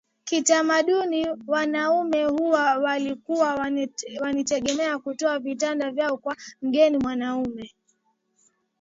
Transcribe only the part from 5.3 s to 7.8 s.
vitanda vyao kwa mgeni mwanaume